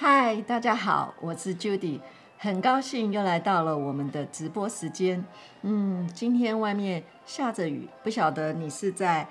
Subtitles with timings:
[0.00, 1.98] 嗨，大家好，我是 Judy，
[2.38, 5.24] 很高兴又来到了我们的直播时间。
[5.62, 9.26] 嗯，今天外面下着雨，不晓得你是在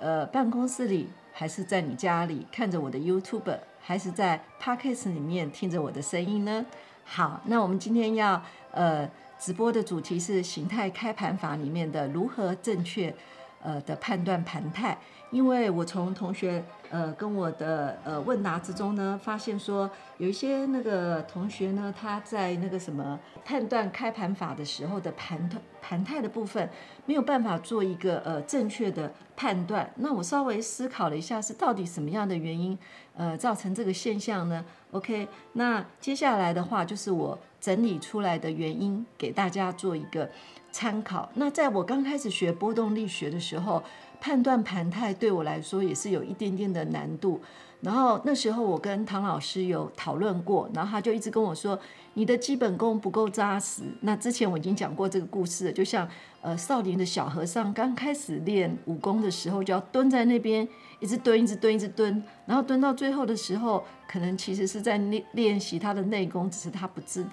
[0.00, 6.66] 呃办公室里，还是在你家里看着我的 YouTube，还是在 Podcast 里面听着我的声音呢？
[7.04, 8.42] 好，那我们今天要
[8.72, 9.08] 呃
[9.38, 13.14] 直播的主题是形态开盘法里面的如何正确
[13.62, 14.98] 呃的判断盘态。
[15.30, 25.48] 因为我从同学呃跟我的呃问答之中呢，发现说有一些那个同学呢，他在那个什么判断开盘法的时候的盘
[25.80, 26.68] 盘态的部分，
[27.06, 29.90] 没有办法做一个呃正确的判断。
[29.96, 32.78] 那我稍微思考了一下，是到底什么样的原因
[33.16, 40.30] 呃造成这个现象呢？OK，那接下来的话就是我整理出来的原因，给大家做一个
[40.72, 41.30] 参考。
[41.34, 43.80] 那在我刚开始学波动力学的时候。
[44.22, 47.40] 判断盘态对我来说也是有一点点的难度，
[47.80, 51.76] 然后那时候我跟唐老师有讨论过，然后他就一直跟我说，
[52.14, 53.82] 你的基本功不够扎实。
[54.02, 56.08] 那之前我已经讲过这个故事了，就像
[56.40, 60.68] 呃少林的小和尚刚开始练武功的时候，就要蹲在那边
[61.00, 67.26] 一直蹲，一直蹲，一直蹲，然后蹲到最后的时候，可能其实是在练练习他的内功，只是他不自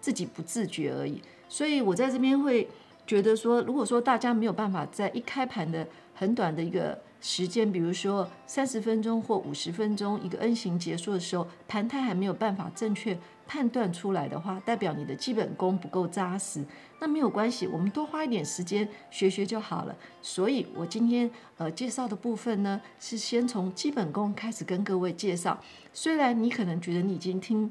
[0.00, 1.20] 自己不自觉而已。
[1.48, 2.68] 所以我在这边会
[3.06, 16.64] 觉得说，如果说大家没有办法在一开盘的很短的一个时间，比如说三十分钟或五十分钟，一个 N 型结束的时候，盘态还没有办法正确判断出来的话，代表你的基本功不够扎实。
[16.98, 19.94] 那没有关系，我们多花一点时间学学就好了。
[20.20, 25.60] 所以我今天呃介绍的部分呢，是先从基本功开始跟各位介绍。
[25.92, 27.70] 虽然你可能觉得你已经听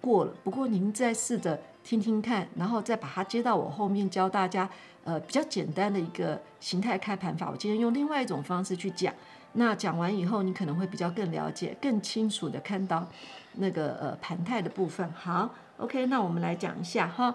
[0.00, 4.68] 过了，不过您再试着听听看，然后再把它接到我后面教大家。
[5.04, 9.14] 呃，比较简单的一个形态开盘法，我今天用另外一种方式去讲。
[9.52, 13.06] 那讲完以后，你可能会比较更了解、更清楚的看到
[13.52, 15.08] 那个呃盘态的部分。
[15.12, 17.32] 好，OK，那我们来讲一下哈，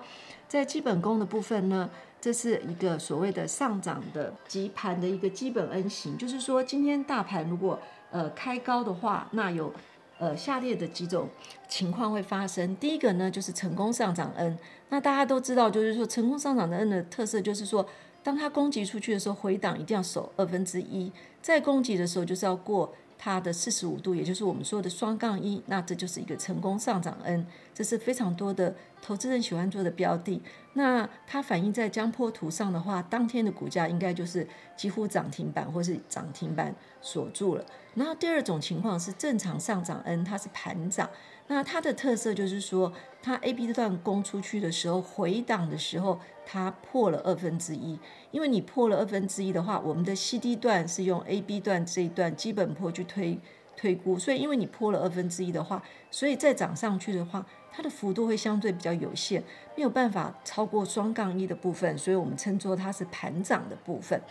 [0.50, 7.80] 在基本功的部分呢，这是一个所谓的上涨的急盘的一个基本 N 型，就是说今天大盘如果
[8.12, 9.74] 呃开高的话，那有。
[10.22, 11.28] 呃，下列的几种
[11.68, 12.76] 情况会发生。
[12.76, 14.56] 第一个呢，就是成功上涨 N。
[14.90, 17.84] 那大家都知道，就是说成功上涨的 N 的特色，就是说，
[18.22, 21.12] 当它攻击出去的时候，回档一定要守二分之一。
[21.42, 25.64] 再攻击的时候，就是要过它的四十五度，也就是我们说的双杠一。
[25.66, 30.41] 那这就是一个成功上涨 N，这是非常多的投资人喜欢做的标的。
[30.73, 34.47] 那它反映在江波图上的话，当天的股价应该就是
[34.78, 37.66] 几乎涨停板或是涨停板锁住了。
[37.95, 41.09] 然后第二种情况是正常上涨 N，它是盘涨。
[41.47, 48.00] 那它的特色就是说，它 A B 段攻出去的时候，回档的时候，它破了二分之一。
[48.31, 53.38] 因为你破了二分之一的话，我们的 C D 段是用 A B 段这一段基本波去推
[53.75, 59.42] 推估，所以因为你破了二分之一的话，所以再涨上去的话，它的幅度会相对比较有限，
[59.76, 64.22] 没有办法超过双杠一的部分，所以我们称作它是盘涨的部分。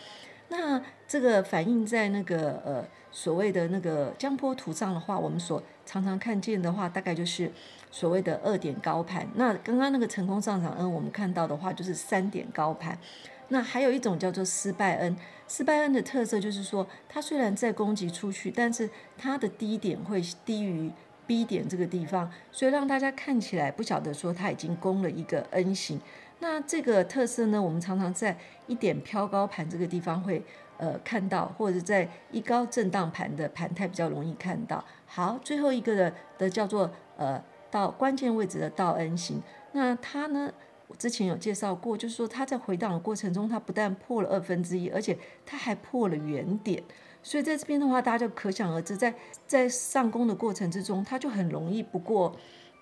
[0.49, 2.85] 那这个反映在那个呃。
[3.13, 7.51] 所谓的那个江波图上的话，我们所常常看见的话，大概就是
[7.91, 9.27] 所谓的二点高盘。
[9.35, 12.97] 那刚刚那个成功上涨 N，我们看到的话就是三点高盘。
[13.49, 20.89] 那还有一种叫做失败 N，失败 N 的特色就是说，它虽然在攻击出去，但是它的低点会低于
[21.31, 25.97] B 点这个地方，所以让大家看起来不晓得说它已经攻了一个 N 型。
[26.39, 28.37] 那这个特色呢，我们常常在
[28.67, 30.43] 一点飘高盘这个地方会。
[30.77, 34.83] 呃，看到或者在一高震荡盘的盘态比较容易看到。
[35.05, 39.39] 好，最后一个的的叫做呃到关键位置的倒 N 型，
[39.73, 40.51] 那它呢，
[40.87, 45.15] 我之前有介绍过，就是说它在回档的过程中，它不但破了二分之一，而且
[45.45, 46.83] 它还破了原点。
[47.23, 49.13] 所以在这边的话，大家就可想而知，在
[49.47, 52.35] 在上攻的过程之中，它就很容易不过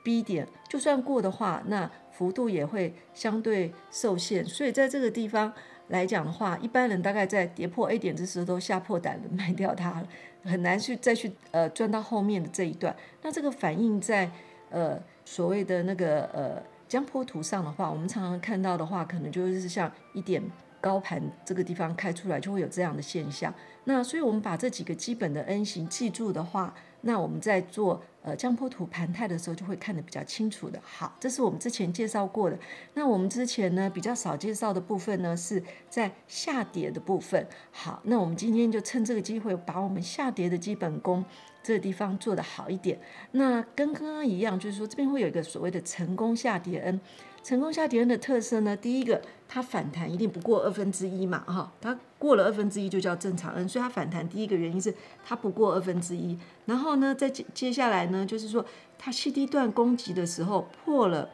[0.04, 4.46] B 点，就算过的话，那幅度也会相对受限。
[4.46, 5.54] 所以在这个地方。
[5.90, 10.08] 来讲的话，一般人大概在跌破 A 点之时都吓破胆了， 卖掉它了，
[10.44, 12.96] 很难去再去呃赚到后面的这一段。
[13.24, 14.30] 那这个反映在
[14.70, 20.44] 呃所谓的那个呃江波图上的话，我们常常看到的话，可能就是像一点
[20.80, 23.54] 高盘这个地方开出来，就会有这样的现象。
[23.86, 28.04] 那所以我们把这几个基本的 N 型记住的话，那我们在做。
[28.22, 30.78] 呃，江波图盘态的时候就会看得比较清楚的。
[30.84, 32.60] 好，这是我们之前介绍过的。
[32.94, 37.48] 那我们之前呢比较少介绍的部分呢，是在下跌的部分。
[37.72, 41.24] 好，那我们今天就趁这个机会，把我们下跌的基本功
[41.64, 43.00] 这个地方做得好一点。
[43.32, 47.00] 那跟刚刚一样，就是说这边会有一个所谓的成功下跌 N。
[47.42, 56.38] 成功下跌 N 的特色呢，第一个它反弹一定不过二分之一嘛，哈，它过了二分之一就叫正常 N，所以它反弹第一个原因是它不过二分之一。
[56.68, 58.64] 然后呢，在接接下来呢，就是说
[58.98, 61.30] 它 C D 段攻击的时候破了。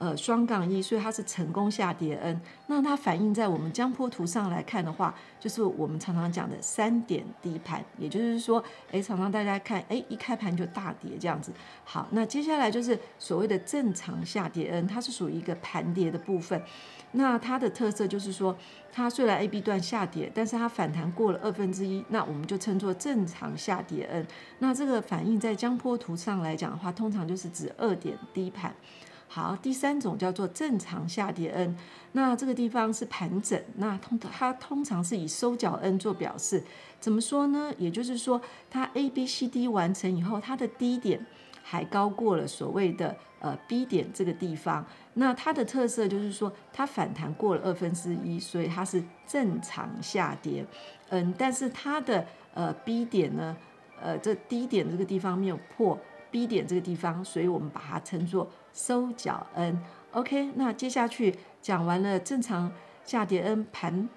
[0.00, 2.40] 呃，双杠一，所以它是成功下跌 N。
[2.68, 11.52] 那它反映在我们江波图上来看的话，就是我们常常讲的三点低盘，也就是说，哎，常常大家看，哎，一开盘就大跌这样子。
[11.84, 16.62] 好，那接下来就是所谓的正常下跌 N，它是属于一个盘跌的部分。
[17.12, 18.56] 那它的特色就是说，
[18.90, 24.26] 它虽然 A B 段下跌，但是它反弹过了二分之一，那我们就称作正常下跌 N。
[24.60, 28.74] 那这个反映在江波图上来讲的话，通常就是指二点低盘。
[29.32, 31.76] 好，第三种叫做正常下跌 N，
[32.10, 36.64] 那这个地方是盘整，那通它通常是以收脚 N 做表示。
[36.98, 37.72] 怎么说呢？
[37.78, 41.24] 也就是说，它 A B C D 完成以后，它的低点
[41.62, 44.84] 还高过了所谓的呃 B 点这个地方。
[45.14, 50.66] 那它的特色就是说，它反弹过了二分之一，所以它是正常下跌
[51.10, 51.32] 嗯。
[51.38, 53.56] 但是它的呃 B 点呢，
[54.02, 55.96] 呃这低点这个地方没有破
[56.30, 58.48] B 点这个地方，所以我们把它称作。
[58.72, 62.70] 收脚 N，OK，那接下去讲完了正常
[63.04, 64.08] 下跌 N 盘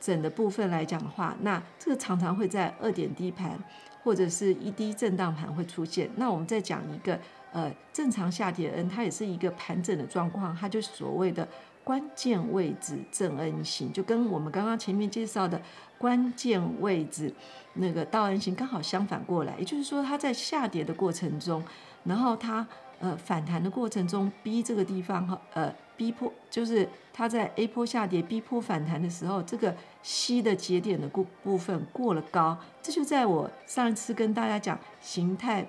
[0.00, 3.62] 整的部分来讲的话，那这个常常会在二点低盘
[4.02, 6.08] 或者是一低震荡盘会出现。
[6.16, 7.20] 那我们再讲一个
[7.52, 11.46] 呃正常下跌 N，它也是一个盘整的状况，它就是所谓的
[11.88, 15.58] 关键位置正 N 型，就跟我们刚刚前面介绍的
[15.96, 17.32] 关键位置
[17.72, 21.64] 那个倒 N 型刚好相反过来，也就是说它在下跌的过程中，
[22.04, 22.66] 然后它。
[23.00, 35.64] 呃，反弹的过程中，B 这个地方哈，呃，B 波就是它在 A 坡下跌，B 波反弹的时候，这个 C 的节点的部部分过了高，这就在我上一次跟大家讲形态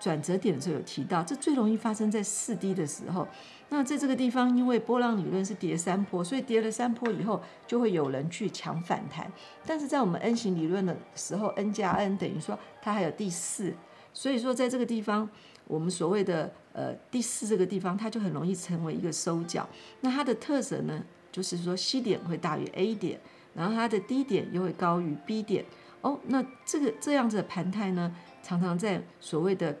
[0.00, 3.26] 转折点的时候有提到，这最容易发生在四 D 的时候。
[3.70, 9.30] 那在这个地方，因为波浪理论是跌三波，所以跌了三波以后，就会有人去抢反弹。
[9.66, 13.74] 但是在我们 N 型理论的时候，N 加 N 等于说它还有第四，
[14.14, 15.28] 所以说在这个地方。
[15.66, 19.68] 我们所谓的呃第四这个地方，它就很容易成为一个收脚。
[20.00, 23.20] 那它的特色呢，就是说 C 点会大于 A 点，
[23.52, 25.66] 然后它的低点又会高于 B 点。
[26.00, 29.76] 哦，那这个这样子的盘态呢，常常在所谓的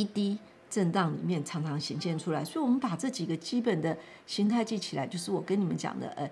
[0.00, 0.38] 一低
[0.68, 2.44] 震荡里面常常显现出来。
[2.44, 6.30] 所以，我们把这几个基本的形态记起来，就是我跟你们讲的，呃。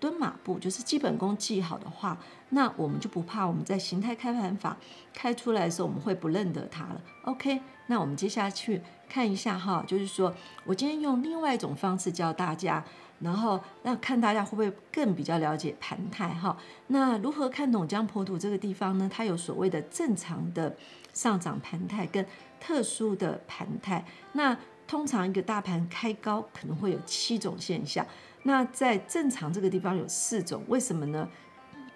[0.00, 4.74] 蹲马步就是基本功记好的话，那我们就不怕我们在形态开盘法
[5.12, 7.02] 开出来的时候，我们会不认得它了。
[7.24, 10.34] OK，那我们接下去看一下哈，就是说
[10.64, 12.82] 我今天用另外一种方式教大家，
[13.20, 16.56] 然后那看大家会不会更比较了解盘态哈。
[16.88, 19.08] 那如何看懂江婆土这个地方呢？
[19.12, 20.74] 它有所谓的正常的
[21.12, 22.24] 上涨盘态跟
[22.58, 24.04] 特殊的盘态。
[24.32, 24.56] 那
[24.86, 28.04] 通常一个大盘开高可能会有七种现象。
[28.42, 31.28] 那在正常这个地方有四种，为什么呢？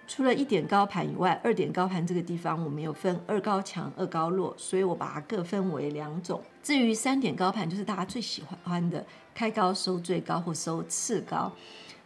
[0.07, 6.41] 除了一点高盘以外，二点高盘这个地方我们有分二高强、二高弱，所以我把它各分为两种。
[6.61, 11.51] 至于三点高盘，就是大家最喜欢的开高收最高或收次高。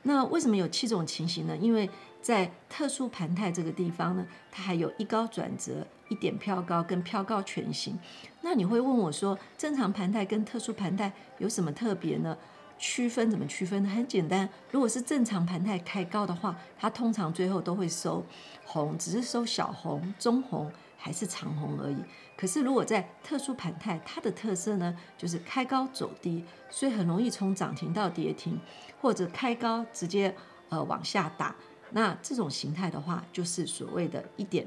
[0.04, 1.58] 那为什么有七种情形呢？
[1.58, 1.90] 因为
[2.22, 8.00] 在特殊盘态这个地方呢，它还有一高转折、一点飘高跟飘高全形。
[8.42, 12.38] 那你会问我说，正常盘态跟特殊盘态有什么特别呢？
[12.80, 13.90] 区分怎么区分呢？
[13.90, 18.26] 很简单，如果是正常盘态开高的话，它通常最后都会收
[18.66, 21.98] 红，只是收小红、中红还是长红而已。
[22.38, 28.58] 可是如果在特殊盘态，它的特色呢，就是开高走低，所以很容易从涨停到跌停，
[29.02, 30.34] 或者开高直接
[30.70, 31.54] 呃往下打。
[31.92, 34.66] 那这种形态的话，就是所谓的一点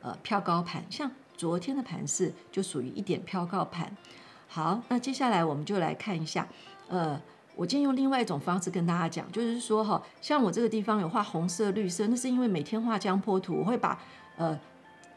[0.00, 3.96] 呃飘高盘，像昨天的盘势就属于一点飘高盘。
[4.46, 6.46] 好，那接下来我们就来看一下
[6.86, 7.20] 呃。
[7.58, 14.00] 我今天用另外一种方式跟大家讲，就是说哈，像我这个地方有画红色、绿色，那是因为每天画江波图，我会把
[14.36, 14.56] 呃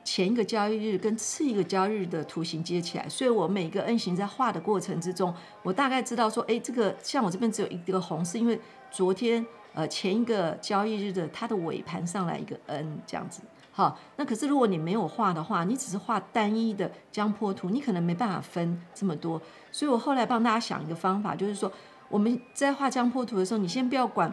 [0.03, 5.31] 前一个交易日跟次一个交易日的图形接起来，所以我每个 N 型在画的过程之中，
[5.61, 9.45] 我大概知道说，哎，这个像我这边只有一个红，是因为昨天
[9.75, 13.43] 呃前一个交易日的它的尾盘上来一个 N 这样子。
[13.71, 19.39] 好，那可是如果你没有画的话，你只是画单一的江波图，你可能没办法分这么多。
[19.71, 21.71] 所以我后来帮大家想一个方法，就是说。
[22.11, 24.31] 我们在画江波图的时候，你先不要管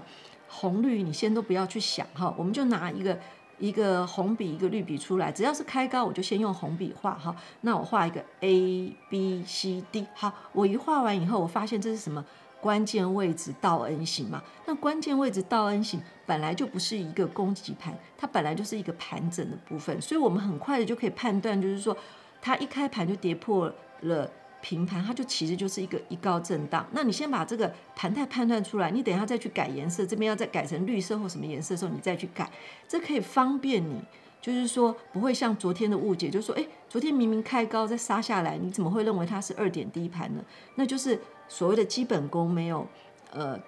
[0.48, 3.18] 红绿，你先都不要去想哈，我们就拿一个
[3.58, 7.34] 一个红笔一个绿笔出来，只要是开高，我就先用红笔画哈。
[7.62, 12.24] 那我画一个 A B C D，好，我一画完以后，我发现这是什么
[12.60, 14.42] 关键位置倒 N 型嘛？
[14.66, 21.96] 那关键位置倒 N 型本来就不是一个攻击盘，它本来就是一个盘整的部分，所以我们很快的就可以判断，就是说
[22.40, 26.86] 它一开盘就跌破了平盘，它就其实就是一个一高震荡。
[26.92, 32.50] 那你先把这个盘态判断出来，你等一下再去改颜色，这边要再改成绿色或什么颜色的时候，你再去改，
[32.88, 34.00] 这可以方便你，
[34.40, 40.44] 就是说不会像昨天的误解，就是说，哎，昨天明明开高再杀下来，你怎么会认为它是二点低盘呢？
[40.74, 42.86] 那就是所谓的基本功没有，
[43.32, 43.58] 呃，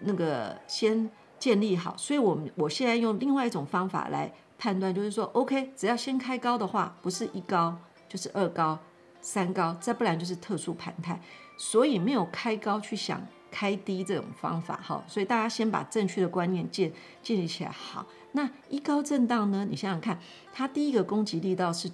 [0.00, 1.96] 那个先建立好。
[1.96, 7.76] 所以我们我现在用另外一种方法来判断，就是说，OK，只要先开高的话，不是一高
[8.08, 8.78] 就是二高、
[9.26, 11.20] 三高，再不然就是特殊盘态。
[11.56, 15.02] 所以没有开高去想开低这种方法，哈。
[15.08, 16.92] 所以大家先把正确的观念建
[17.24, 18.06] 建立起来，好。
[18.32, 19.66] 那一高震荡呢？
[19.68, 20.16] 你想想看，
[20.52, 21.90] 它第一个攻击力道是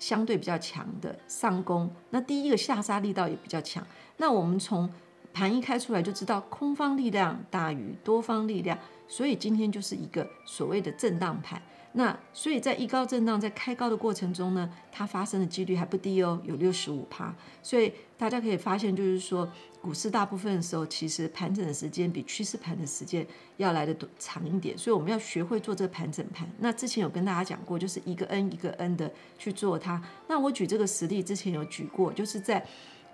[0.00, 3.86] 相对比较强的上攻，那第一个下杀力道也比较强。
[4.16, 4.90] 那我们从
[5.32, 11.60] 盘一开出来就知道，空方力量大于多方力量，所以今天就是一个所谓的震荡盘。
[11.94, 17.34] 那所以在一高震荡在开高的过程中呢，它发生的几率还不低哦，有六十五趴。
[17.62, 19.46] 所以大家可以发现，就是说
[19.82, 23.26] 股市大部分的时候，其实盘整的时间比趋势盘的时间
[23.58, 24.76] 要来得多长一点。
[24.78, 26.48] 所以我们要学会做这个盘整盘。
[26.60, 30.02] 那之前有跟大家讲过，就是一个 N 一个 N 的去做它。
[30.28, 32.64] 那我举这个实例之前有举过，就是在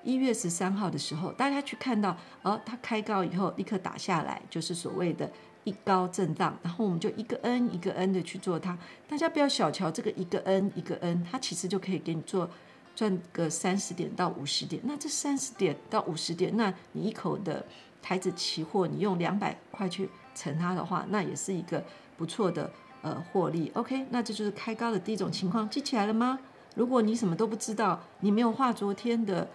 [0.02, 5.30] 一月十三号的时候，大家去看到，哦，它开高以后立刻打下来，就是所谓的。
[5.64, 8.78] 一高震荡，然后我们就一个 N 一个 N 的去做它。
[9.06, 12.48] 大家不要小瞧这个一个 N 一个 N，它其实就可以给你做
[12.96, 14.80] 赚个三十点到五十点。
[14.86, 17.62] 那这三十点到五十点，那你一口的
[18.00, 21.84] 台子期货，你用两百块去乘它的话，那也是一个
[22.16, 22.70] 不错的
[23.02, 23.70] 呃获利。
[23.74, 26.38] OK，那这就是开高的第一种情况，记起来了吗？
[26.76, 29.46] 如果你什么都不知道，你没有画昨天的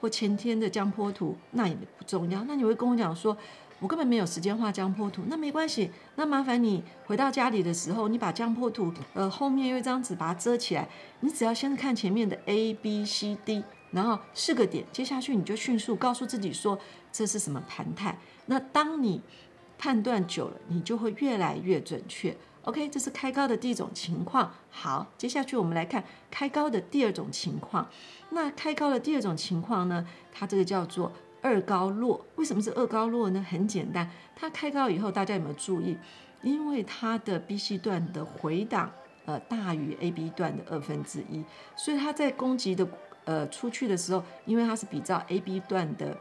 [0.00, 2.44] 或前天的江坡图，那也不重要。
[2.44, 3.36] 那你会跟我讲说，
[3.80, 10.88] 我根本没有时间画江坡图，那没关系，那麻烦你回到家里的时候，你把江坡图呃后面有一张纸把它遮起来，
[11.20, 16.78] 你只要先看前面的 A B C D，然后四个点，接下去你就迅速告诉自己说
[17.12, 18.18] 这是什么盘态。
[18.46, 19.20] 那当你
[19.78, 22.36] 判断久了，你就会越来越准确。
[22.68, 24.52] OK，这是开高的第一种情况。
[24.68, 27.88] 好，接下去我们来看开高的第二种情况。
[28.28, 31.10] 那开高的第二种情况呢，它这个叫做。
[31.40, 33.40] 二高落，为什么是二高落呢？
[33.48, 35.96] 很简单，它开高以后，大家有没有注意？
[36.42, 38.90] 因为它的 B C 段的回档
[39.24, 41.44] 呃大于 A B 段的二分之一，
[41.76, 42.86] 所以它在攻击的
[43.24, 46.18] 呃出去的时候，因为它是比照 A B 段的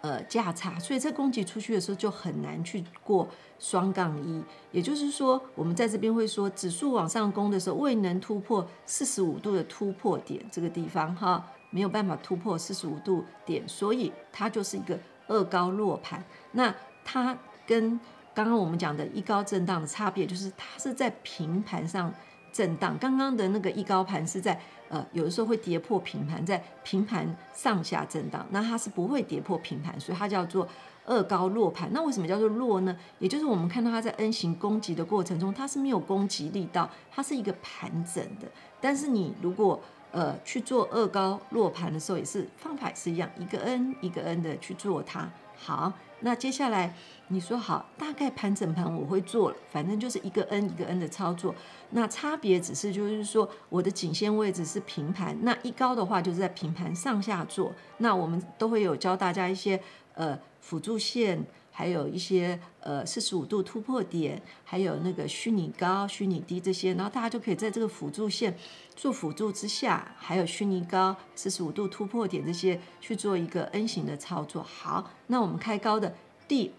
[0.00, 3.28] 呃价差，所以在攻击出去的时候就很难去过
[3.58, 4.42] 双杠一。
[4.72, 11.44] 也就是说，我们在这边会说，指数往上攻的时候未能突破四十五度的突破点这个地方哈。
[11.70, 16.24] 没有办法突破四十五度点，所以它就是一个二高落盘。
[16.52, 16.74] 那
[17.04, 17.36] 它
[17.66, 18.00] 跟
[18.32, 22.10] 刚刚我们讲的一高震荡的差别，就是它是在平盘上
[22.52, 22.96] 震荡。
[22.98, 28.46] 刚刚的那个一高盘是在呃有的时候会跌破平盘，在平盘上下震荡。
[28.50, 30.66] 那它是不会跌破平盘，所以它叫做
[31.04, 31.88] 二高落盘。
[31.92, 32.96] 那为什么叫做落呢？
[33.18, 38.46] 也就是我们看到它在 N 型攻击的过程中，它是没有攻击力道，它是一个盘整的。
[38.80, 45.28] 但是你如果呃，去做二高落盘的时候，也是方法也是一样，一个 N 一个 N 的去做它。
[45.54, 46.94] 好，那接下来
[47.28, 51.54] 你说好，大概盘整盘我会做了，反正就是一个 N 一个 N 的操作。
[51.90, 57.72] 那差别只是就是说，我的颈线位置是平盘，那一高的话就是在平盘上下做。
[57.98, 59.80] 那我们都会有教大家一些
[60.14, 61.44] 呃辅助线。
[61.78, 68.58] 还有一些呃四十五度突破点，还有那个虚拟高、虚拟低这些，然后大家就可以在这个辅助线
[68.96, 74.60] 做辅助之下，还有虚拟高、四十五度突破点这些去做一个 N 型的操作。
[74.60, 76.16] 好，那我们开高的
[76.48, 76.72] 第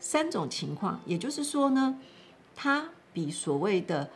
[0.00, 2.00] 三种情况，也就是说呢，
[2.56, 4.10] 它比所谓的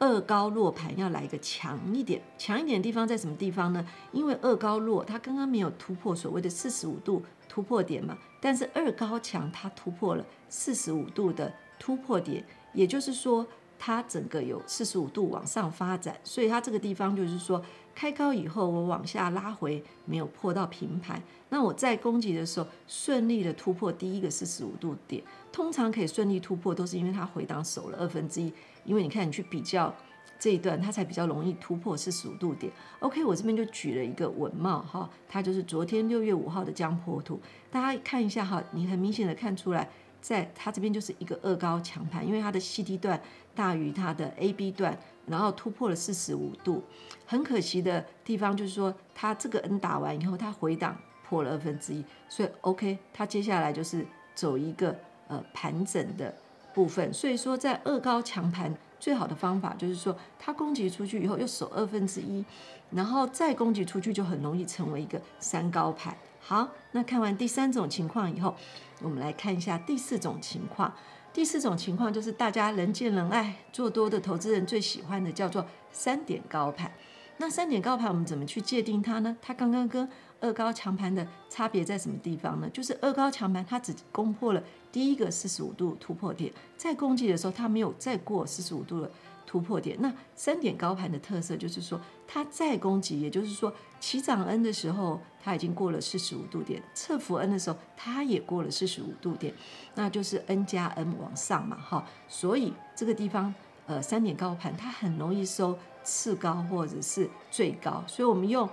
[0.00, 3.86] 二高落盘要来一个强一点，强一点的地方在什么地方呢？
[4.10, 7.22] 因为二高落它刚刚没有突破所谓的四十五度。
[7.56, 12.44] 突破点嘛，但是二高强它突破了四十五度的突破点，
[12.74, 13.46] 也就是说
[13.78, 28.52] 它整个有四十五度往上发展，所以它这个地方就是说开高以后我往下拉回没有破到平盘，那我在攻击的时候顺利的突破第一个四十五度点，通常可以顺利突破都是因为它回档守了二分之一，
[28.84, 29.94] 因为你看你去比较。
[30.38, 32.72] 这一段它才比较容易突破四十五度点。
[33.00, 37.40] OK，我这边就举了一个稳懋哈，它就是昨天六月五号的江坡图，
[37.70, 39.88] 大家看一下哈，你很明显的看出来，
[40.20, 43.20] 在它这边就是一个二高强盘，因为它的 CD 段
[43.54, 46.82] 大于它的 AB 段，然后突破了四十五度。
[47.24, 54.96] 很可惜的地方就是说，它这个 N 打完以后，它回档破了二分之一，所以 OK，它接下来就是走一个
[55.28, 56.34] 呃盘整的
[56.74, 57.12] 部分。
[57.12, 58.74] 所以说，在二高强盘。
[58.98, 62.44] 最好的方法就是说，它攻击出去以后又守二分之一，
[62.90, 66.16] 然后再攻击出去就很容易成为一个三高盘。
[66.40, 68.54] 好，那看完第三种情况以后，
[69.02, 70.92] 我们来看一下第四种情况。
[71.32, 76.90] 第四种情况就是大家人见人爱、做多的投资人最喜欢的，叫做三点高盘。
[77.38, 79.36] 那三点高盘我们怎么去界定它呢？
[79.42, 80.08] 它刚刚跟
[80.40, 82.68] 二高强盘的差别在什么地方呢？
[82.70, 84.62] 就是二高强盘它只攻破了
[84.92, 89.10] 第一个四十五度突破点，在攻击的时候它没有再过四十五度的
[89.46, 89.96] 突破点。
[90.00, 99.54] 那三点高盘的特色就是说，它再攻击，也就是说起涨 N 的时候它已经过了四十五度点，侧幅 N 的时候它也过了四十五度点，
[99.94, 102.06] 那就是 N 加 N 往上嘛，哈。
[102.28, 103.54] 所以这个地方
[103.86, 108.68] 呃三点高盘它很容易收次高或者是最高，所以我们用。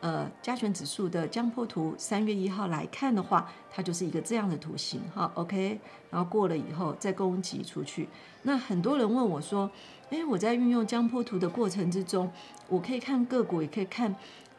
[0.00, 8.08] 呃，加权指数的江波图，三月一号来看的话，它就是一个这样的图形，哈，OK，然后过了以后再供给出去。
[8.42, 9.68] 那很多人问我说，
[10.10, 12.30] 诶，我在运用江波图的过程之中，
[12.68, 14.14] 我可以看个股，也可以看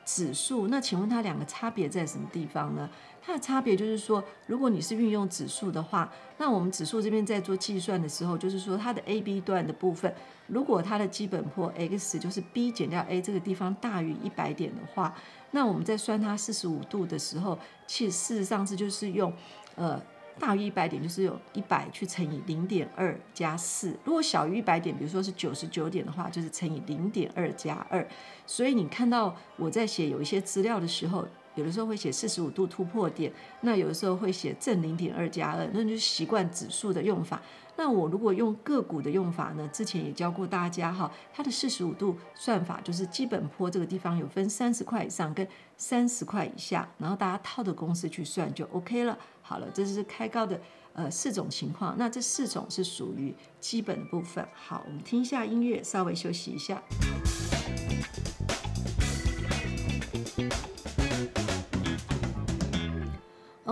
[0.09, 2.89] 指数，那请问它两个差别在什么地方呢？
[3.21, 10.11] 它的差别就是说，如果你是运用指数的话，那我们指数这边在做计算的时候，就是说它的 A、B 段的部分，
[10.47, 15.13] 如果它的基本波 X 就是 B 减掉 A 这个地方大于一百点的话，
[15.51, 19.31] 那我们在算它四十五度的时候，其实事实上是就是用
[19.75, 20.01] 呃
[20.39, 28.08] 大于一百点，就是用一百去乘以零点二加四；如果小于一百点，比如说是九十九点的话，就是乘以零点二加二。
[28.46, 31.27] 所以你看到我在写有一些资料的时候。
[31.55, 33.29] 有的时候会写四十五度突破点，
[33.62, 37.41] 那有的时候会写正零点二加二，那就习惯指数的用法。
[37.75, 39.67] 那我如果用个股的用法呢？
[39.74, 49.17] 之前也教过大家哈，它的四十五度算法就是基本坡这个地方有分三十块以上跟三十块以下，然后大家套的公式去算就 OK 了。
[49.49, 50.61] 好了，这是开高的
[50.93, 54.47] 呃四种情况，那这四种是属于基本的部分。
[54.53, 56.79] 好，我们听一下音乐，稍微休息一下。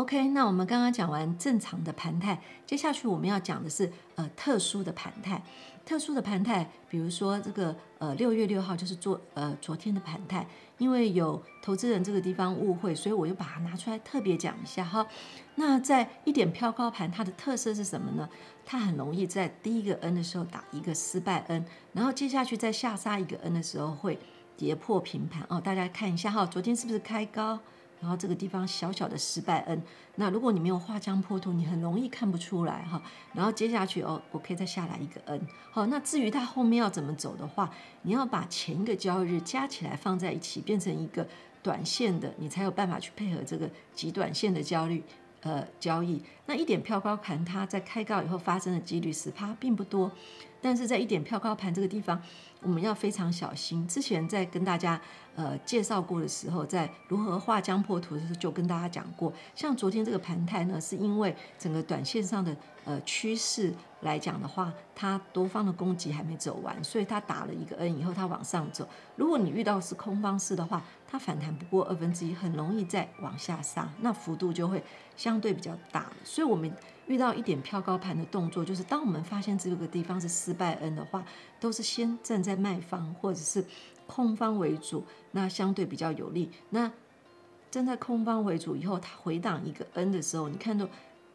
[0.07, 5.43] OK，那我们刚刚讲完正常的盘态，接下去我们要讲的是呃特殊的盘态。
[5.85, 10.47] 特殊的盘态，比如说这个呃六月六号就是做呃昨天的盘态，
[10.77, 15.05] 因为有投资人这个地方误会，所以我又把它拿出来特别讲一下哈。
[15.55, 18.29] 那在一点飘高盘，它的特色是什么呢？
[18.65, 24.17] 它很容易在第一个 N 的时候打一个失败 N，然后接下去在下杀一个 N 的时候会
[24.55, 25.59] 跌破平盘哦。
[25.59, 27.59] 大家看一下哈，昨天是不是开高？
[27.99, 29.81] 然后这个地方小小的失败 N，
[30.15, 33.01] 那如果你没有画江坡图，你很容易看不出来哈。
[33.33, 35.41] 然后接下去哦，我可以再下来一个 N。
[35.71, 37.71] 好，那至于它后面要怎么走的话，
[38.03, 41.27] 你要把前一个交易日加起来放在一起，变成一个
[41.63, 45.03] 短线的，你才有办法去配合这个极短线的交易。
[45.41, 46.21] 呃，交易。
[46.47, 50.11] 那一点飘高盘，它在开高以后发生的几率十趴并不多，
[50.59, 52.21] 但是在一点飘高盘这个地方，
[52.67, 53.87] 我们要非常小心。
[53.87, 54.99] 之前在跟大家
[55.37, 62.53] 呃介绍过的时候，在如何画江破图的时候，就跟大家讲过，像昨天这个盘态呢，是因为整个短线上的
[62.83, 68.85] 呃趋势来讲的话，它多方的攻击还没走完，所以它打了一个 N 以后，它往上走。
[69.15, 74.83] 如果你遇到是空方式的话，它反弹不过二分之一，很容易再往下杀，那幅度就会
[75.15, 76.11] 相对比较大。
[76.25, 76.69] 所以，我们
[77.07, 81.25] 遇到一点飘高盘的动作，就是当我们发现这个地方是失败 N 的话，
[81.59, 83.65] 都是先站在卖方或者是
[84.05, 86.51] 空方为主，那相对比较有利。
[86.69, 86.91] 那
[87.71, 90.87] 站在空方为主以后，它回档一个 N 的时候，你看到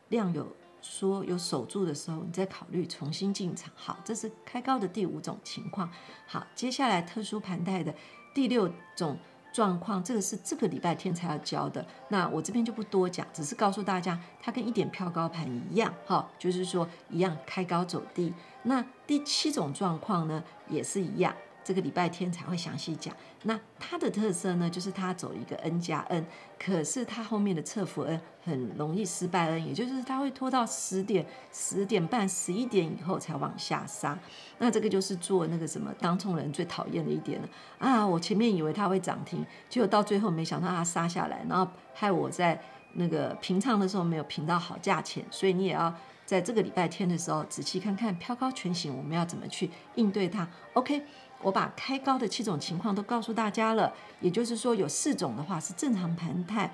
[0.08, 0.46] 量有
[0.80, 3.72] 说有守住的时候，你再考虑重新进场。
[3.74, 5.90] 好，这是开高的第五种情况。
[6.26, 7.94] 好，接下来特殊盘带的
[8.34, 9.18] 第六种。
[9.52, 11.84] 状况，这个是这个礼拜天才要教的。
[12.08, 18.32] 那我这边就不多讲，只是告诉大家，它跟一点票高盘一样，哈，就是说一样开高走低。
[18.62, 21.34] 那第七种状况呢，也是一样。
[21.64, 23.14] 这个礼拜天才会详细讲。
[23.44, 26.24] 那它的特色呢，就是它走一个 N 加 N，
[26.58, 34.16] 可是它后面的侧幅 N 很容易失败 N，也就是它会拖到十点、十点半、十一点以后才往下杀。
[34.58, 37.48] 那这个就是做那个什么当冲人最讨厌的一点了
[37.78, 38.06] 啊！
[38.06, 42.60] 我前面以为它会涨停，结果到最后没想到它杀下来，然后害我在
[42.94, 45.24] 那个平仓的时候没有平到好价钱。
[45.30, 45.92] 所以你也要
[46.24, 50.48] 在这个礼拜天的时候仔细看看飘高权型，我们要怎么去应对它。
[50.74, 51.02] OK。
[51.42, 56.72] 我把开高的七种情况都告诉大家了，也就是说有四种的话是正常盘态，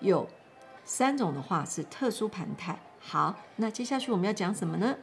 [0.00, 0.28] 有
[0.84, 2.78] 三种的话是特殊盘态。
[2.98, 4.96] 好，那接下去我们要讲什么呢？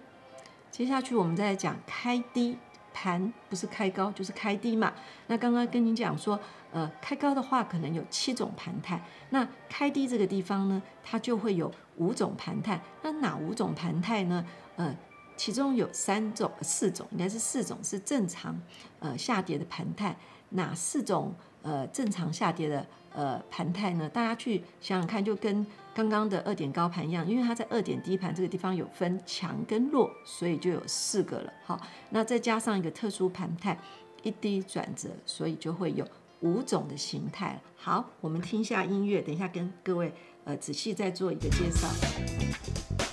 [0.69, 2.57] 接下去我们再来讲开低
[2.93, 4.93] 盘，不是开高就是开低嘛。
[5.27, 6.39] 那刚刚跟你讲说，
[6.71, 12.81] 呃，开高的话可能有七种盘态，那开低这个地方呢，它就会有五种盘态。
[13.01, 14.45] 那哪五种盘态呢？
[14.75, 14.95] 呃。
[15.37, 18.59] 其中有三种、四种，应该是四种是正常
[18.99, 20.17] 呃下跌的盘态。
[20.49, 24.09] 哪四种呃正常下跌的呃盘态呢？
[24.09, 31.51] 大家去想想看，就跟刚刚的二点高盘一样，因为它在二点低盘这个地方有分强跟弱，所以就有四个了。
[31.65, 33.77] 好，那再加上一个特殊盘态，
[34.23, 36.07] 一低转折，所以就会有
[36.39, 37.61] 五种的形态。
[37.75, 40.13] 好，我们听一下音乐，等一下跟各位
[40.45, 43.06] 呃仔细再做一个介绍。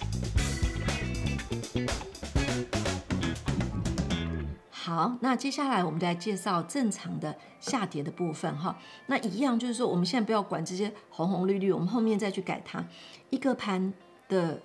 [4.94, 8.78] 好，那接下来我们来介绍正常的下跌的部分哈。
[9.06, 12.84] 那一样就是说，我们现在不要管这些红红绿绿，我们后面再去改它。
[13.30, 13.92] 一个盘
[14.28, 14.62] 的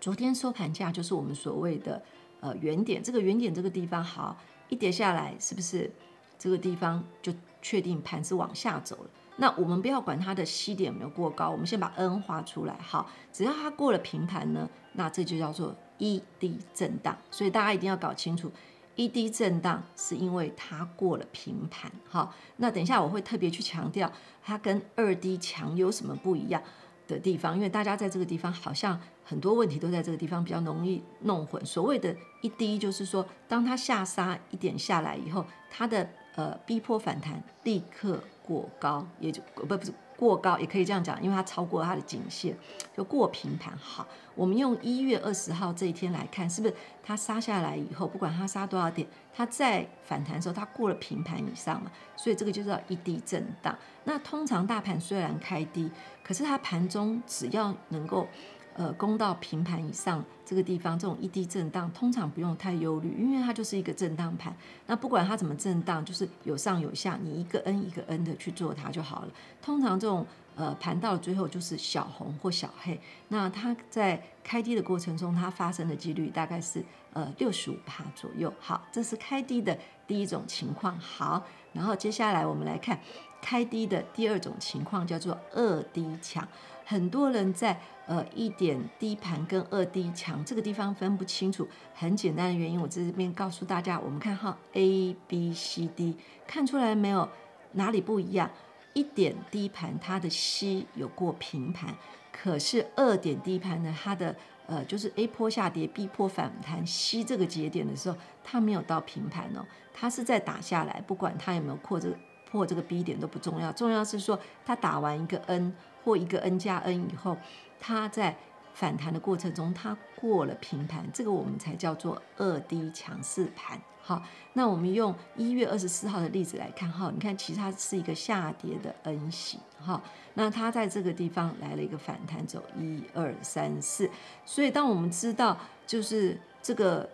[0.00, 2.00] 昨天收盘价就是我们所谓的
[2.38, 4.36] 呃原点，这个原点这个地方好，
[4.68, 5.90] 一跌下来是不是
[6.38, 9.10] 这个地方就确定盘是往下走了？
[9.36, 12.78] 那我们不要管它的 C 点有没有过高，我们先把 N 画出来。
[12.80, 17.18] 好，只要它过了平盘呢，那这就叫做一低震荡。
[17.32, 18.52] 所以大家一定要搞清楚。
[18.96, 24.10] 一低震荡是因为它过了平盘，好，那等一下我会特别去强调
[24.42, 26.62] 它跟二低强有什么不一样
[27.08, 31.64] 的地方，因为大家在这个地方好像很多问题都在这个地方比较容易弄混。
[31.66, 39.92] 所谓的一低就是说，当它下杀一点下来以后，它的呃逼迫反弹立刻过高，也就不不是。
[40.16, 42.56] 过高也可以这样讲，因为它超过它的颈线，
[42.96, 43.76] 就过平盘。
[43.76, 53.76] 好，我们用一月二十号这一天来看，是不是它杀下来以后，不管它杀多少点，它在反弹的时候，它过了平盘以上嘛，所以这个就叫一低震荡。
[54.04, 55.90] 那通常大盘虽然开低，
[56.22, 58.28] 可是它盘中只要能够。
[58.76, 64.52] 呃，攻到平盘以上这个地方，这种一低震荡通常不用太忧虑，因为它就是一个震荡盘。
[64.86, 69.28] 那不管它怎么震荡，就是有上有下，你一个 N 一个 N 的去做它就好了。
[69.62, 78.52] 通常这种呃盘到了最后就是小红或小黑，那它在开低的过程中，它发生的几率大概是呃六十五帕左右。
[78.58, 80.98] 好，这是开低的第一种情况。
[80.98, 82.98] 好，然后接下来我们来看
[83.40, 86.46] 开低的第二种情况，叫做二低强。
[86.84, 96.16] 很多人在呃一点低盘跟二低强这个地方分不清楚，很简单的原因，我在这边告诉大家，我们看哈 A B C D
[96.46, 97.28] 看出来没有
[97.72, 98.50] 哪里不一样？
[98.92, 101.94] 一点低盘它的 C 有过平盘，
[102.30, 112.16] 可是二点低盘呢，它的呃就是 A 坡下跌 B 坡反弹 C 这个节点的时候，它没有到平盘哦，它是在打下来，不管它有没有破这个
[112.48, 115.74] 破这个 B 点都不重要，重要是说它打完一个 N。
[116.04, 117.36] 或一个 N 加 N 以后，
[117.80, 118.36] 它在
[118.74, 123.80] 反弹的过程中，它过了平盘，这个我们才叫做二低强势盘。
[124.02, 130.02] 好，那我们用一月二十四号的例子来看，哈，你看其实它是一个下跌的 N 型，哈，
[130.34, 134.10] 那它在这个地方来了一个反弹，走一二三四，
[134.44, 137.08] 所以当我们知道就是这个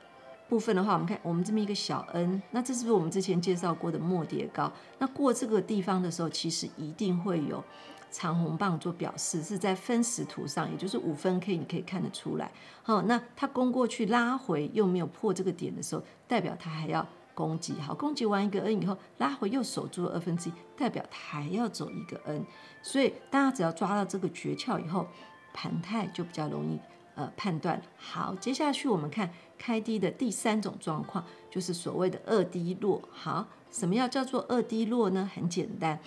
[0.49, 4.73] 部分的话，我们看我们这么一个小 N，那这是不是我们之前介绍过的末跌高？
[4.99, 7.63] 那过这个地方的时候，其实一定会有。
[8.11, 12.51] 长红棒做表示是在分时图上，也就是五分 K，你可以看得出来。
[12.83, 17.75] 好，那它攻过去拉回又没有破这个点的时候，代表它还要攻击。
[17.75, 22.45] 好，攻击完一个 N 以后，拉回又守住了二分之一，代表它还要走一个 N。
[22.83, 25.07] 所以大家只要抓到这个诀窍以后，
[25.53, 26.81] 盘态就比较容易
[27.15, 27.81] 呃判断。
[27.97, 33.01] 好，接下去我们看开低的第三种状况，就是所谓的二低落。
[33.13, 35.31] 好，什么要叫做二低落呢？
[35.33, 36.01] 很简单。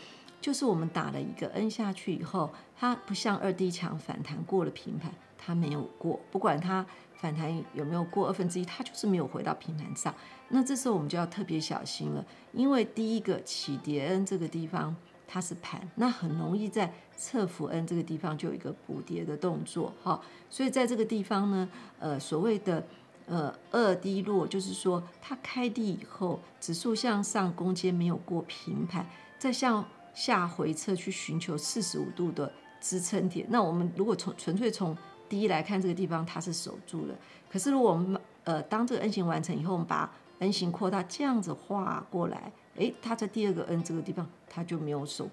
[0.44, 10.14] 就是我们打了一个 N 下去以后，它不像二低强反弹过了平盘，它没有过，不管它反弹有没有过二分之一，它就是没有回到平盘上。
[10.50, 14.94] 那这时候我们就要特别小心了，因为第一个起跌 N 这个地方
[15.26, 20.20] 它是盘，那很容易在侧幅 N 这个地方就有一个补跌的动作哈。
[20.50, 22.86] 所以在这个地方呢，呃，所谓的
[23.28, 29.08] 呃二低落，就是说它开低以后，指数向上攻坚没有过平盘，
[29.40, 33.46] 再向下回撤去寻求四十五度的支撑点。
[33.50, 34.96] 那我们如果从纯粹从
[35.28, 37.16] 第一来看，这个地方它是守住了。
[37.50, 45.28] 可是如果我们呃当这个 N 型完成以后，我们把 N 型扩大这样子画过来，诶，它在第二个 N 这个地方它就没有守，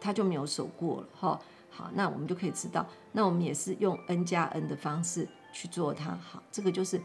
[0.00, 1.40] 它就没有守过了哈。
[1.70, 6.10] 好，那我们就可以知道，那我们也是用 N 加 N 的方式去做它。
[6.16, 7.00] 好，这个就是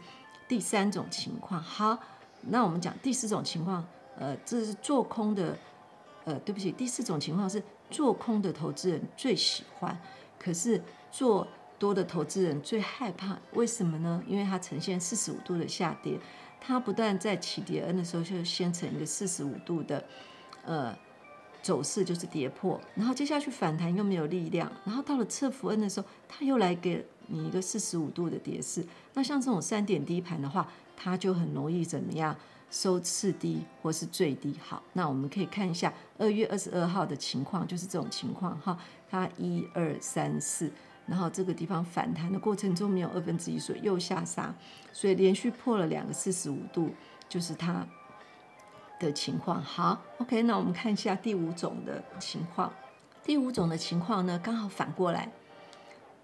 [0.48, 1.62] 第三种情况。
[1.62, 1.98] 好，
[2.40, 3.84] 那我们讲第四种情况，
[4.16, 5.56] 呃，这是做空的。
[6.24, 10.00] 呃，对不起，第四种情况是做空的投资人最喜欢，
[10.38, 11.46] 可是做
[11.78, 14.22] 多的投资人最害怕，为什么呢？
[14.26, 16.18] 因为它呈现四十五度的下跌，
[16.60, 20.04] 它不但在起跌 N 的时候就先成一个四十五度的
[20.64, 20.96] 呃
[21.60, 28.86] 走势，就是跌破，然后接下去反弹又没有力量，然后到了侧幅 N 的时候，它又来给你一个四十五度的跌势。
[29.14, 32.36] 那像这种三点低盘的话，它就很容易怎么样
[32.72, 34.58] 收次低或是最低。
[34.60, 38.76] 好，那我们可以看一下二月二十二号的情况，就是这种情况哈，
[39.08, 40.72] 它一二三四。
[41.04, 44.54] 然后这个地方反弹的过程中没有二分之一，所以又下杀，
[44.92, 46.94] 所以连续破了两个四十五度，
[47.28, 47.84] 就是它
[49.00, 49.60] 的情况。
[49.60, 52.72] 好，OK，那我们看一下第五种的情况。
[53.24, 55.30] 第五种的情况呢，刚好反过来，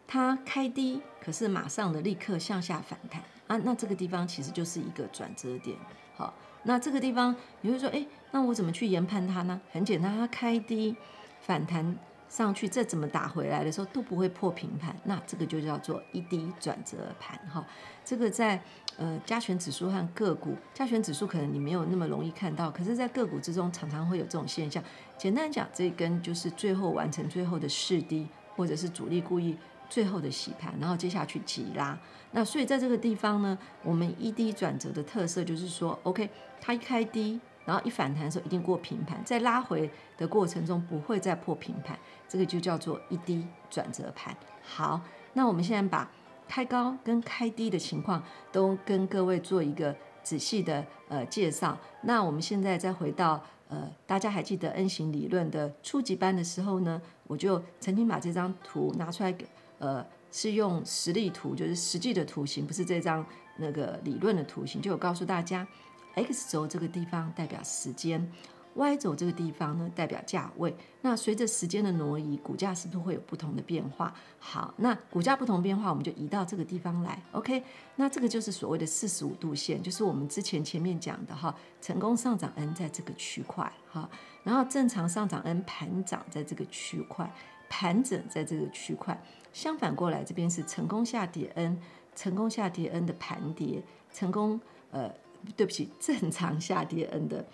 [0.06, 5.76] 它开低，可是马上的立刻向下反弹啊，那这个地方其实就是一个转折点。
[6.18, 9.58] 好，那这个地方你会说，哎，那我怎么去研判它呢？
[9.72, 10.94] 很简单，它开低
[11.40, 11.96] 反弹。
[12.28, 17.64] 上去再怎么打回来的时候都不会破平盘，那这个就叫做一低转折盘哈。
[18.04, 18.62] 这个在
[18.98, 24.84] 呃加权指数和个股，加权指数可能你没有那么容易看到，可是，在个股之中常常会有这种现象。
[25.16, 29.56] 简单讲，这一根就是最后完成最后的试低，或者是主力故意
[29.88, 31.98] 最后的洗盘，然后接下去急拉。
[32.32, 36.28] 那所以在这个地方呢，我们一低转折的特色就是说，OK，
[36.60, 37.40] 它一开低。
[37.64, 44.34] 然后一反弹的时候一定过平盘，在拉回的过程中不会再破平盘，这个就叫做一低转折盘。
[44.62, 44.98] 好，
[45.34, 46.10] 那我们现在把
[46.48, 51.76] 开高跟开低的情况都跟各位做一个仔细的呃介绍。
[52.00, 59.46] 那我们现在再回到呃，大家还记得 N 型理论的初级班的时候呢，我就曾经把这张图拿出来给
[59.78, 63.24] 呃，是用实例图，就是实际的图形，不是这张
[63.56, 65.66] 那个理论的图形，就有告诉大家。
[66.14, 68.32] X 轴这个地方代表时间
[68.74, 70.74] ，Y 轴这个地方呢代表价位。
[71.00, 74.12] 那随着时间的挪移，股价是不是会有不同的变化？
[74.40, 77.22] 好，那股价不同变化，我们就移到这个地方来。
[77.30, 77.62] OK，
[77.94, 84.10] 那这个就是所谓的四十五度线，就是我们之前前面讲的哈，成功上涨 N 在这个区块哈，
[84.42, 87.32] 然后正常上涨 N 盘涨在这个区块，
[87.68, 89.16] 盘整在这个区块。
[89.52, 91.80] 相反过来，这边是成功下跌 N，
[92.14, 93.82] 成功下跌 N 的盘跌，
[94.12, 95.12] 成功呃。
[95.56, 97.46] 对不起，正常下跌 N 的，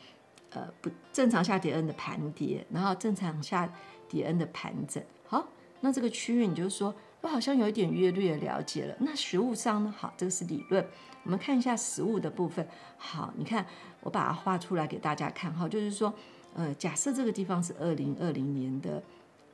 [0.49, 3.71] 呃，不正常下跌 N 的盘跌，然后正常下
[4.09, 5.05] 跌 N 的盘整。
[5.27, 5.47] 好，
[5.81, 8.97] 那这个区域你就说，我好像有一点略略了解了。
[9.01, 9.95] 那实务上呢？
[9.95, 10.85] 好，这个是理论。
[11.25, 12.67] 我们看一下实务的部分。
[12.97, 13.67] 好，你看
[14.01, 15.53] 我把它画出来给大家看。
[15.53, 16.13] 哈，就是说，
[16.55, 19.03] 呃，假设这个地方是二零二零年的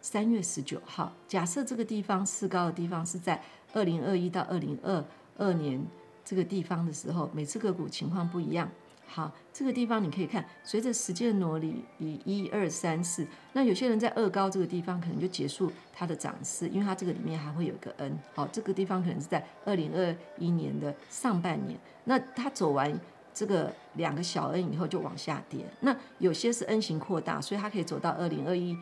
[0.00, 5.04] 三月十九号，假设这个地方四高的地方是在二零二一到二零二
[5.36, 5.84] 二年。
[6.22, 8.70] 这个地方的时候，每次个股情况不一样。
[9.04, 18.16] 好，这个地方你可以看，随着时间的挪移，以一二三四，那有些人在二高这个地方可能就结束它的涨势，因为它这个里面还会有一个 N。
[18.32, 22.96] 好，这个地方可能是在二零二一年的上半年，那它走完
[23.34, 25.64] 这个两个小 N 以后就往下跌。
[25.80, 28.76] 那有些是 N 型扩大，所以它可以走到二零二一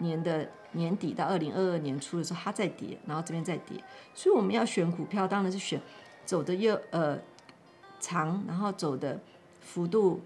[0.00, 3.82] 年的年底到二零二二年初的时候，它在跌，然后这边再跌。
[4.14, 5.80] 所以我们要选股票，当然是选。
[6.26, 7.18] 走的越呃
[7.98, 9.20] 长，然后走的
[9.60, 10.20] 幅度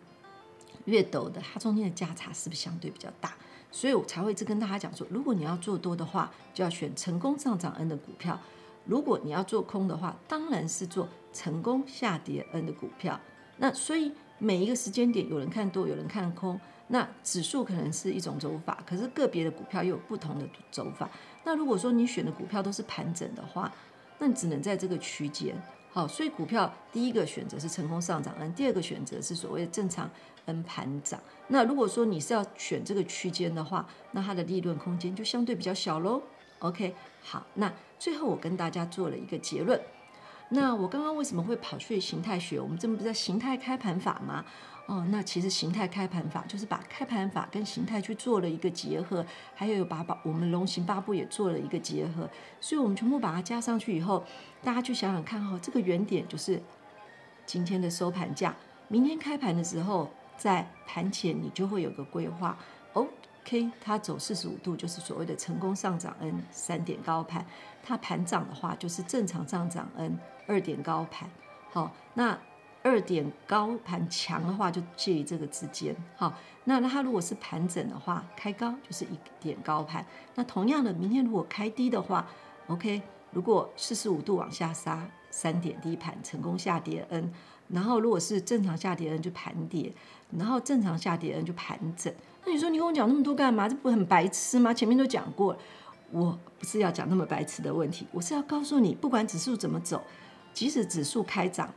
[0.84, 3.34] 越陡的，它中间的价差是不是相对比较大？
[3.70, 8.36] 所以我才会一直跟大家讲说，如果你要做多的话，就要选成功上涨 N 的股票；
[8.84, 13.18] 如果你要做空的话，当然是做成功下跌 N 的股票。
[13.56, 16.60] 那所以每一个时间点，有人看多，有人看空。
[16.88, 21.08] 那指数可能是一种走法，可是个别的股票又有不同的走法。
[21.44, 23.72] 那如果说你选的股票都是盘整的话，
[24.18, 25.56] 那你只能在这个区间。
[25.90, 30.10] 好，所以股票第一个选择是成功上涨 N，第二个选择是所谓的正常
[30.44, 31.18] N 盘涨。
[31.48, 36.20] 那如果说你是要选这个区间的话，那它的利润空间就相对比较小喽。
[36.58, 39.80] OK，好，那最后我跟大家做了一个结论。
[40.50, 42.60] 那我刚刚为什么会跑去形态学？
[42.60, 44.44] 我们这不是在形态开盘法吗？
[44.86, 52.28] 哦，那其实形态开盘法就是把开盘法跟形态去做了一个结合，还有把把我们龙行八步也做了一个结合，
[52.60, 54.22] 所以我们全部把它加上去以后，
[54.62, 56.60] 大家去想想看哈、哦，这个原点就是
[57.46, 58.54] 今天的收盘价，
[58.88, 62.58] 明天开盘的时候，在盘前你就会有个规划。
[62.92, 67.46] OK，它走四十五度就是所谓的成功上涨 N 三点高盘，
[67.82, 71.28] 它盘涨的话就是正常上涨 N 二点高盘。
[71.72, 72.38] 好，那。
[72.86, 75.96] 二点高盘强的话，就介于这个之间。
[76.16, 80.04] 好，那它如果是盘整的话，开高就是一点高盘。
[80.34, 82.26] 那同样的，明天如果开低的话
[82.66, 87.32] ，OK，如果四十五度往下杀，三点低盘成功下跌 N。
[87.68, 89.90] 然后如果是正常下跌 N 就盘跌，
[90.32, 92.12] 然后正常下跌 N 就盘整。
[92.44, 93.66] 那你说你跟我讲那么多干嘛？
[93.66, 94.74] 这不很白痴吗？
[94.74, 95.58] 前面都讲过了，
[96.10, 100.04] 我不是要讲那么白痴的问题，我是要告诉你，不管指数怎么走，
[100.54, 101.68] 即使指数开涨。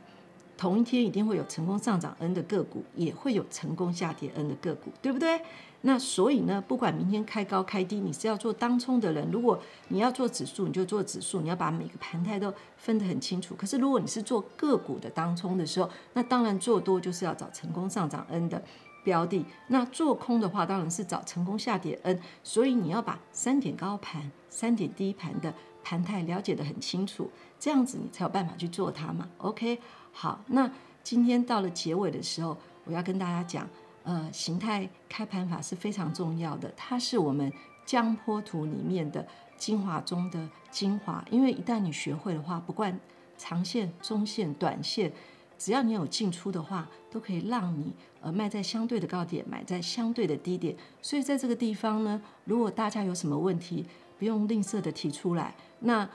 [0.56, 5.40] 同一天一定会有成功上涨 N 的个股，也会有成功下跌 N 的个股，对不对？
[5.82, 13.54] 那所以呢，不管明天开高开低，你是要做当冲的人，如果你要做指数，你就做指数，你要把每个盘态都分得很清楚。
[13.54, 18.60] 可是如果你是做个股的当冲的时候，那当然做多就是要找成功上涨 N 的
[19.04, 22.20] 标的，那做空的话当然是找成功下跌 N。
[22.42, 29.28] 所以你要把三点高盘、三点低盘的盘态了解得很清楚，这样子你才有办法去做它嘛。
[29.38, 29.78] OK，
[30.12, 30.70] 好，那
[31.02, 33.68] 今天到了结尾的时候，我要跟大家讲。
[34.04, 37.52] 呃，形态开盘法是非常重要的，它是我们
[37.84, 39.26] 江波图里面的
[39.58, 41.22] 精华中的精华。
[41.30, 42.98] 因为一旦你学会的话，不管
[43.36, 45.12] 长线、中线、短线，
[45.58, 50.74] 只要你有进出的话，都可以让你呃卖在相对的高点，买在相对的低点。
[51.02, 53.84] 所以在这个地方呢，如果大家有什么问题，
[54.18, 55.54] 不用吝啬的提出来。
[55.80, 56.08] 那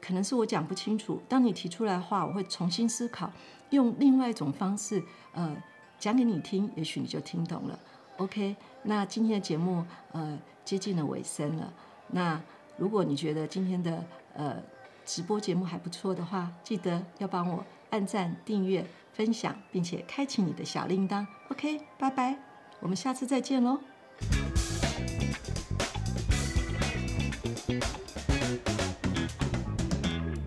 [0.00, 3.32] 可能是我讲不清楚，当你提出来的话，我会重新思考，
[3.70, 5.56] 用另外一种方式，呃。
[5.96, 7.78] 讲给你听，也许你就听懂了。
[8.18, 11.72] OK，那今天的节目呃接近了尾声了。
[12.08, 12.38] 那
[12.76, 14.56] 如果你觉得今天的呃
[15.06, 21.26] 直播节目还不错的话，记得要帮我按赞、订阅、分享，并且开启你的小铃铛。
[21.48, 22.38] OK，拜拜，
[22.80, 23.93] 我们下次再见喽。